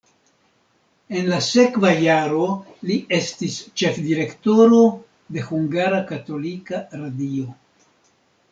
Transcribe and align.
En 1.17 1.27
la 1.33 1.37
sekva 1.47 1.91
jaro 2.03 2.47
li 2.91 2.97
estis 3.19 3.59
ĉefdirektoro 3.83 4.81
de 5.37 5.47
Hungara 5.51 6.01
Katolika 6.13 6.83
Radio. 7.05 7.57